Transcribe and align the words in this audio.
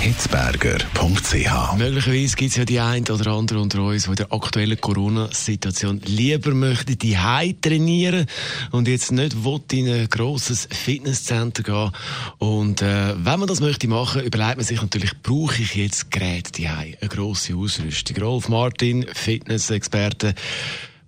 hitzberger.ch. 0.00 1.76
Möglicherweise 1.76 2.34
gibt 2.36 2.50
es 2.50 2.56
ja 2.56 2.64
die 2.64 2.80
einen 2.80 3.06
oder 3.06 3.32
andere 3.32 3.60
unter 3.60 3.82
uns, 3.82 4.04
die 4.04 4.10
in 4.10 4.16
der 4.16 4.32
aktuellen 4.32 4.80
Corona-Situation 4.80 6.00
lieber 6.06 6.52
möchten 6.54 6.96
die 6.98 7.18
trainieren 7.60 8.24
und 8.70 8.88
jetzt 8.88 9.12
nicht 9.12 9.36
in 9.72 9.88
ein 9.88 10.08
grosses 10.08 10.68
Fitnesscenter 10.70 11.62
gehen. 11.62 11.92
Und 12.38 12.80
äh, 12.80 13.14
wenn 13.14 13.40
man 13.40 13.46
das 13.46 13.60
möchte 13.60 13.88
machen, 13.88 14.22
überlegt 14.22 14.56
man 14.56 14.64
sich 14.64 14.80
natürlich, 14.80 15.12
brauche 15.22 15.60
ich 15.60 15.74
jetzt 15.74 16.10
Geräte 16.10 16.52
die 16.52 16.68
eine 16.68 16.96
grosse 17.08 17.54
Ausrüstung. 17.54 18.16
Rolf 18.22 18.48
Martin, 18.48 19.04
Fitnessexperte, 19.12 20.34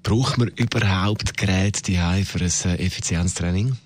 braucht 0.02 0.36
man 0.36 0.48
überhaupt 0.48 1.38
Geräte 1.38 1.82
die 1.82 2.24
für 2.24 2.40
ein 2.40 2.78
äh, 2.78 2.84
Effizienztraining? 2.84 3.78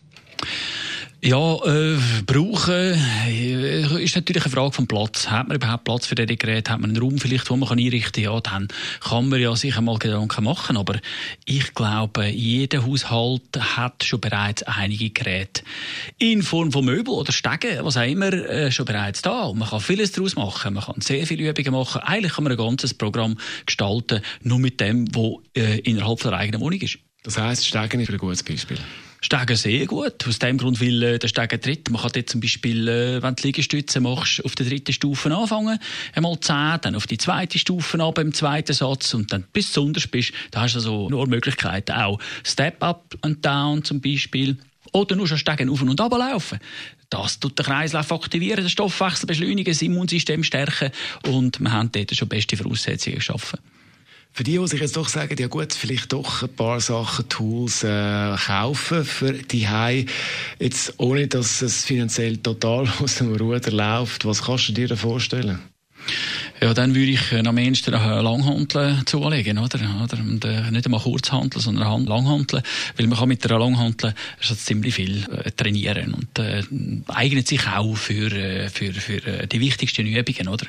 Ja, 1.27 1.57
äh, 1.65 1.99
brauchen 2.25 2.95
äh, 3.27 4.01
ist 4.01 4.15
natürlich 4.15 4.45
eine 4.45 4.53
Frage 4.53 4.71
vom 4.71 4.87
Platz. 4.87 5.29
Hat 5.29 5.49
man 5.49 5.57
überhaupt 5.57 5.83
Platz 5.83 6.07
für 6.07 6.15
diese 6.15 6.37
Geräte? 6.37 6.71
Hat 6.71 6.81
man 6.81 6.91
einen 6.91 7.03
Raum 7.03 7.19
vielleicht, 7.19 7.51
wo 7.51 7.57
man 7.57 7.69
kann 7.69 7.81
einrichten 7.81 8.23
kann? 8.23 8.33
Ja, 8.33 8.41
dann 8.41 8.69
kann 9.01 9.29
man 9.29 9.41
ja 9.41 9.57
sich 9.57 9.77
einmal 9.77 9.99
Gedanken 9.99 10.45
machen. 10.45 10.77
Aber 10.77 11.01
ich 11.45 11.75
glaube, 11.75 12.29
jeder 12.29 12.87
Haushalt 12.87 13.43
hat 13.59 14.05
schon 14.05 14.21
bereits 14.21 14.63
einige 14.63 15.11
Geräte 15.11 15.65
in 16.19 16.45
Form 16.45 16.71
von 16.71 16.85
Möbel 16.85 17.15
oder 17.15 17.33
Stegen, 17.33 17.85
was 17.85 17.97
auch 17.97 18.07
immer, 18.07 18.33
äh, 18.33 18.71
schon 18.71 18.85
bereits 18.85 19.21
da. 19.21 19.47
Und 19.47 19.59
man 19.59 19.69
kann 19.69 19.81
vieles 19.81 20.13
daraus 20.13 20.37
machen. 20.37 20.75
Man 20.75 20.85
kann 20.85 21.01
sehr 21.01 21.27
viele 21.27 21.51
Übungen 21.51 21.73
machen. 21.73 22.03
Eigentlich 22.03 22.35
kann 22.35 22.45
man 22.45 22.53
ein 22.53 22.59
ganzes 22.59 22.95
Programm 22.95 23.37
gestalten, 23.67 24.21
nur 24.43 24.61
mit 24.61 24.81
dem, 24.81 25.13
was 25.13 25.41
äh, 25.57 25.81
innerhalb 25.81 26.21
der 26.21 26.35
eigenen 26.35 26.61
Wohnung 26.61 26.81
ist. 26.81 27.01
Das 27.25 27.37
heisst, 27.37 27.67
Stegen 27.67 27.99
ist 27.99 28.11
ein 28.11 28.19
gutes 28.19 28.45
Beispiel. 28.45 28.79
Steigen 29.27 29.57
sehr 29.57 29.87
gut. 29.87 30.25
Aus 30.29 30.39
dem 30.39 30.57
Grund, 30.57 30.81
weil 30.81 31.03
äh, 31.03 31.19
der 31.19 31.27
Steigen 31.27 31.61
tritt. 31.61 31.91
Man 31.91 32.01
kann 32.01 32.13
jetzt 32.15 32.31
zum 32.31 32.41
Beispiel, 32.41 32.87
äh, 32.87 33.21
wenn 33.21 33.35
du 33.35 33.43
Liegestütze 33.43 33.99
machst, 33.99 34.45
auf 34.45 34.55
der 34.55 34.67
dritten 34.67 34.93
Stufe 34.93 35.35
anfangen. 35.35 35.81
Einmal 36.15 36.39
10, 36.39 36.79
dann 36.83 36.95
auf 36.95 37.09
die 37.09 37.19
zweite 37.19 37.59
Stufe 37.59 38.01
ab 38.01 38.19
im 38.19 38.33
zweiten 38.33 38.73
Satz 38.73 39.15
und 39.15 39.33
dann 39.33 39.43
bis 39.53 39.77
unterst 39.77 40.13
bist. 40.13 40.33
Da 40.53 40.61
hast 40.61 40.75
du 40.75 40.79
also 40.79 41.11
nur 41.11 41.27
Möglichkeiten. 41.27 41.91
Auch 41.91 42.21
Step 42.45 42.81
Up 42.85 43.17
and 43.23 43.45
Down 43.45 43.83
zum 43.83 44.01
Beispiel. 44.01 44.59
Oder 44.93 45.17
nur 45.17 45.27
schon 45.27 45.39
Steigen 45.39 45.71
auf 45.71 45.83
und 45.83 46.01
ab 46.01 46.13
laufen. 46.13 46.61
Das 47.11 47.41
tut 47.41 47.59
den 47.59 47.67
Kreislauf 47.67 48.13
aktivieren, 48.13 48.61
den 48.61 48.71
Stoffwechsel 48.71 49.27
beschleunigen, 49.27 49.73
das 49.73 49.83
Immunsystem 49.83 50.45
stärken 50.45 50.93
und 51.27 51.59
wir 51.59 51.73
haben 51.73 51.91
dort 51.91 52.15
schon 52.15 52.29
beste 52.29 52.57
Voraussetzungen 52.57 53.17
geschaffen. 53.17 53.59
Für 54.37 54.45
die, 54.45 54.59
die 54.59 54.69
sich 54.69 54.83
jetzt 54.83 54.99
doch 54.99 55.09
sagen, 55.09 55.35
ja 55.39 55.47
gut, 55.47 55.73
vielleicht 55.73 56.13
doch 56.13 56.43
ein 56.43 56.51
paar 56.51 56.79
Sachen, 56.79 57.27
Tools 57.27 57.83
äh, 57.85 58.37
kaufen 58.37 59.03
für 59.03 59.33
die 59.33 59.67
Hai, 59.67 60.05
jetzt 60.59 60.93
ohne 60.99 61.27
dass 61.27 61.63
es 61.63 61.87
finanziell 61.87 62.37
total 62.37 62.87
aus 63.03 63.15
dem 63.15 63.35
Ruder 63.35 63.71
läuft, 63.71 64.27
was 64.27 64.43
kannst 64.43 64.69
du 64.69 64.73
dir 64.75 64.89
da 64.89 64.97
vorstellen? 64.97 65.59
Ja, 66.61 66.73
dann 66.73 66.95
würde 66.95 67.11
ich 67.11 67.33
äh, 67.33 67.47
am 67.47 67.59
ehesten 67.59 67.93
Langhanteln 67.93 69.07
zulegen, 69.07 69.59
oder? 69.59 69.79
oder? 70.03 70.19
Und, 70.19 70.43
äh, 70.45 70.71
nicht 70.71 70.87
einmal 70.87 71.01
Kurzhanteln, 71.01 71.61
sondern 71.61 72.07
Langhanteln. 72.07 72.63
Weil 72.97 73.07
man 73.09 73.19
kann 73.19 73.29
mit 73.29 73.45
einer 73.45 73.59
Langhantel 73.59 74.15
schon 74.41 74.57
ziemlich 74.57 74.95
viel 74.95 75.25
äh, 75.31 75.51
trainieren 75.51 76.15
und 76.15 76.39
äh, 76.39 76.63
eignet 77.09 77.49
sich 77.49 77.67
auch 77.67 77.95
für, 77.95 78.33
äh, 78.33 78.71
für, 78.71 78.93
für 78.95 79.27
äh, 79.27 79.47
die 79.47 79.61
wichtigsten 79.61 80.07
Übungen, 80.07 80.49
oder? 80.49 80.67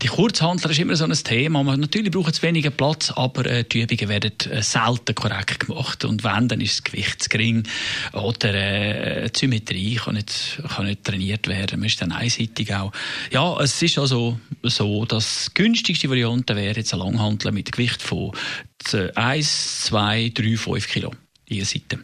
Die 0.00 0.06
Kurzhantel 0.06 0.70
ist 0.70 0.78
immer 0.78 0.96
so 0.96 1.04
ein 1.04 1.12
Thema. 1.12 1.62
Man, 1.62 1.80
natürlich 1.80 2.10
braucht 2.10 2.32
es 2.32 2.42
weniger 2.42 2.70
Platz, 2.70 3.10
aber 3.10 3.44
äh, 3.44 3.64
die 3.64 3.82
Übungen 3.82 4.08
werden 4.08 4.32
äh, 4.50 4.62
selten 4.62 5.14
korrekt 5.14 5.66
gemacht. 5.66 6.06
Und 6.06 6.24
wenn, 6.24 6.48
dann 6.48 6.62
ist 6.62 6.78
das 6.78 6.84
Gewicht 6.84 7.22
zu 7.22 7.28
gering 7.28 7.64
oder 8.14 8.54
äh, 8.54 9.30
die 9.30 9.38
Symmetrie 9.38 9.96
kann 9.96 10.14
nicht, 10.14 10.62
kann 10.74 10.86
nicht 10.86 11.04
trainiert 11.04 11.48
werden. 11.48 11.80
Man 11.80 11.88
ist 11.88 12.00
dann 12.00 12.12
einseitig 12.12 12.74
auch. 12.74 12.92
Ja, 13.30 13.60
es 13.60 13.82
ist 13.82 13.98
also 13.98 14.40
so, 14.62 15.04
dass 15.04 15.17
die 15.18 15.54
günstigste 15.54 16.10
Variante 16.10 16.56
wäre 16.56 16.76
jetzt 16.76 16.92
ein 16.92 17.00
Langhantel 17.00 17.52
mit 17.52 17.72
Gewicht 17.72 18.02
von 18.02 18.32
1, 18.92 19.84
2, 19.84 20.32
3, 20.34 20.56
5 20.56 20.88
Kilo. 20.88 21.12
Je 21.48 21.62
Seite. 21.62 21.98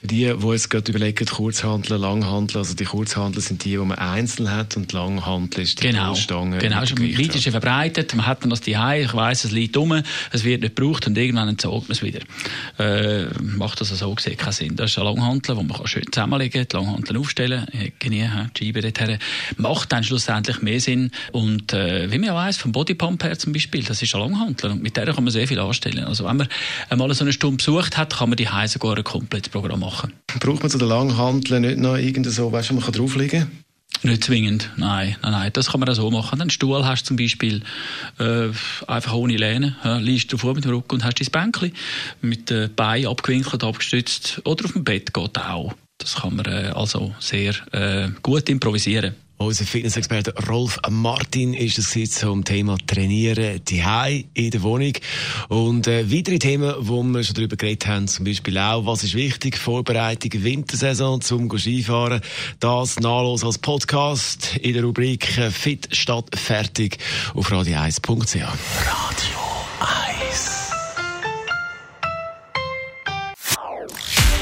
Für 0.00 0.08
die, 0.08 0.32
die 0.36 0.46
jetzt 0.48 0.68
gerade 0.68 0.90
überlegen, 0.90 1.26
Kurzhandeln, 1.26 2.00
Langhandeln, 2.00 2.58
also 2.58 2.74
die 2.74 2.84
Kurzhandeln 2.84 3.40
sind 3.40 3.64
die, 3.64 3.70
die 3.70 3.78
man 3.78 3.98
einzeln 3.98 4.50
hat 4.50 4.76
und 4.76 4.92
Langhandeln 4.92 5.64
ist 5.64 5.82
die 5.82 5.88
genau. 5.88 6.14
Stange. 6.14 6.58
Genau, 6.58 6.84
schon 6.84 7.00
weit 7.00 7.34
ist 7.34 7.48
verbreitet, 7.48 8.14
man 8.14 8.26
hat 8.26 8.42
dann 8.42 8.50
das 8.50 8.60
die 8.60 8.72
ich 8.72 9.14
weiss, 9.14 9.44
es 9.44 9.52
liegt 9.52 9.76
um, 9.76 10.02
es 10.32 10.44
wird 10.44 10.60
nicht 10.60 10.76
gebraucht 10.76 11.06
und 11.06 11.16
irgendwann 11.16 11.48
entsorgt 11.48 11.88
man 11.88 11.96
es 11.96 12.02
wieder. 12.02 12.20
Äh, 12.78 13.26
macht 13.40 13.80
das 13.80 13.90
also 13.90 14.08
so 14.08 14.14
gesehen 14.14 14.36
keinen 14.36 14.52
Sinn. 14.52 14.76
Das 14.76 14.90
ist 14.90 14.98
ein 14.98 15.04
Langhantel, 15.04 15.56
wo 15.56 15.62
man 15.62 15.86
schön 15.86 16.04
zusammenlegen 16.12 16.66
kann, 16.66 16.68
die 16.68 16.76
Langhantel 16.76 17.16
aufstellen, 17.16 17.66
genie, 17.98 18.28
die 18.54 18.66
Scheibe 18.66 18.82
dorthin. 18.82 19.18
Macht 19.56 19.92
dann 19.92 20.04
schlussendlich 20.04 20.60
mehr 20.60 20.80
Sinn 20.80 21.10
und 21.32 21.72
äh, 21.72 22.12
wie 22.12 22.18
man 22.18 22.26
ja 22.28 22.34
weiss, 22.34 22.58
vom 22.58 22.72
Bodypump 22.72 23.24
her 23.24 23.38
zum 23.38 23.54
Beispiel, 23.54 23.82
das 23.82 24.02
ist 24.02 24.14
ein 24.14 24.20
Langhantel 24.20 24.72
und 24.72 24.82
mit 24.82 24.96
der 24.96 25.06
kann 25.06 25.24
man 25.24 25.32
sehr 25.32 25.48
viel 25.48 25.58
anstellen. 25.58 26.04
Also 26.04 26.26
wenn 26.26 26.36
man 26.36 26.48
einmal 26.90 27.12
so 27.14 27.24
eine 27.24 27.32
Stunde 27.32 27.56
besucht 27.56 27.96
hat, 27.96 28.16
kann 28.16 28.28
man 28.28 28.36
die 28.36 28.48
sogar 28.66 28.96
ein 28.96 29.04
komplettes 29.04 29.48
Programm 29.48 29.85
machen. 29.86 30.12
Braucht 30.40 30.62
man 30.62 30.70
zu 30.70 30.78
den 30.78 30.88
Langhanteln 30.88 31.62
nicht 31.62 31.78
noch 31.78 31.96
irgend 31.96 32.26
so, 32.30 32.52
weißt 32.52 32.70
du, 32.70 32.74
man 32.74 32.84
kann 32.84 32.92
drauflegen? 32.92 33.64
Nicht 34.02 34.24
zwingend, 34.24 34.70
nein, 34.76 35.16
nein, 35.22 35.32
nein, 35.32 35.50
das 35.52 35.70
kann 35.70 35.80
man 35.80 35.88
auch 35.88 35.94
so 35.94 36.10
machen. 36.10 36.40
Einen 36.40 36.50
Stuhl 36.50 36.84
hast 36.84 37.04
du 37.04 37.08
zum 37.08 37.16
Beispiel 37.16 37.62
äh, 38.18 38.48
einfach 38.86 39.14
ohne 39.14 39.36
Lehne, 39.36 39.76
ja, 39.84 39.96
liegst 39.96 40.32
du 40.32 40.36
vor 40.36 40.54
mit 40.54 40.64
dem 40.64 40.72
Rücken 40.72 40.96
und 40.96 41.04
hast 41.04 41.18
dein 41.20 41.30
Bänkchen 41.30 41.72
mit 42.20 42.50
den 42.50 42.74
Beinen 42.74 43.06
abgewinkelt, 43.06 43.64
abgestützt 43.64 44.42
oder 44.44 44.66
auf 44.66 44.72
dem 44.72 44.84
Bett 44.84 45.14
geht 45.14 45.38
auch. 45.38 45.72
Das 45.98 46.16
kann 46.16 46.36
man 46.36 46.44
äh, 46.46 46.72
also 46.74 47.14
sehr 47.20 47.54
äh, 47.72 48.10
gut 48.22 48.48
improvisieren. 48.48 49.14
Unser 49.38 49.66
Fitnessexperte 49.66 50.32
Rolf 50.48 50.78
Martin 50.88 51.52
ist 51.52 51.78
es 51.78 52.14
zum 52.14 52.44
Thema 52.44 52.78
Trainieren 52.86 53.60
die 53.68 53.82
in 54.32 54.50
der 54.50 54.62
Wohnung. 54.62 54.94
Und 55.48 55.86
äh, 55.86 56.10
weitere 56.10 56.38
Themen, 56.38 56.74
wo 56.78 57.02
wir 57.02 57.22
schon 57.22 57.34
darüber 57.34 57.56
geredet 57.56 57.86
haben, 57.86 58.08
zum 58.08 58.24
Beispiel 58.24 58.56
auch, 58.56 58.86
was 58.86 59.04
ist 59.04 59.14
wichtig, 59.14 59.58
Vorbereitung 59.58 60.42
Wintersaison 60.42 61.20
zum 61.20 61.50
Skifahren. 61.58 62.22
Das 62.60 62.98
nahtlos 62.98 63.44
als 63.44 63.58
Podcast 63.58 64.56
in 64.56 64.72
der 64.72 64.84
Rubrik 64.84 65.26
Fit 65.26 65.88
statt 65.92 66.30
fertig 66.34 66.96
auf 67.34 67.52
radio1.ch. 67.52 69.25